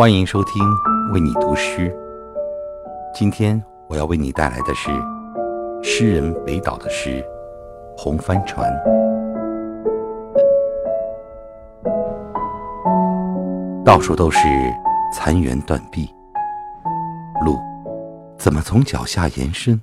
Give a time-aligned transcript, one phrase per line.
[0.00, 0.64] 欢迎收听
[1.12, 1.94] 为你读诗。
[3.12, 4.90] 今天我要为你带来的是
[5.82, 7.22] 诗人北岛的诗
[8.00, 8.66] 《红帆船》。
[13.84, 14.38] 到处都是
[15.12, 16.08] 残垣断壁，
[17.44, 17.58] 路
[18.38, 19.78] 怎么从脚下延伸？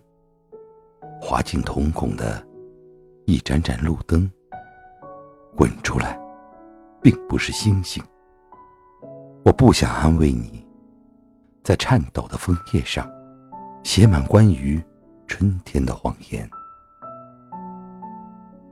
[1.21, 2.43] 滑进瞳孔的
[3.25, 4.27] 一盏盏路灯，
[5.55, 6.19] 滚出来，
[7.03, 8.03] 并不是星星。
[9.47, 10.61] 我不想安慰你，
[11.63, 13.09] 在颤抖的枫叶上
[13.81, 14.83] 写满关于
[15.25, 16.49] 春天的谎言。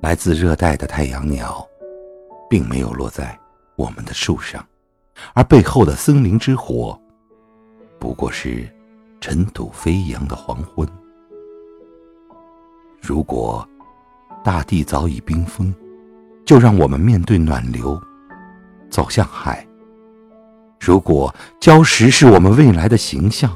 [0.02, 1.66] 来自热带的太阳鸟，
[2.50, 3.40] 并没有落在
[3.78, 4.68] 我们的树上。
[5.34, 7.00] 而背后的森林之火，
[7.98, 8.70] 不过是
[9.22, 10.86] 尘土飞扬的黄昏。
[13.02, 13.66] 如果
[14.44, 15.73] 大地早已冰封，
[16.46, 17.98] 就让我们面对暖流，
[18.90, 19.66] 走向海。
[20.85, 23.52] 如果礁石是我们未来的形象，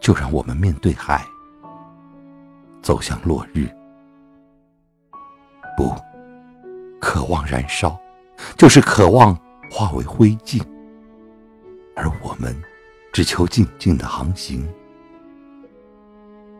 [0.00, 1.24] 就让我们面对海，
[2.82, 3.68] 走向落日。
[5.76, 5.94] 不，
[7.00, 7.96] 渴望燃烧，
[8.56, 9.38] 就是渴望。
[9.70, 10.62] 化为灰烬，
[11.94, 12.56] 而我们
[13.12, 14.66] 只求静静的航行。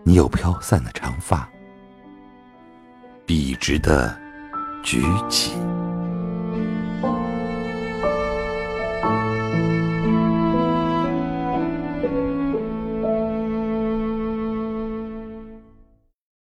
[0.05, 1.49] 你有飘散的长发，
[3.25, 4.15] 笔直的
[4.83, 5.55] 举起。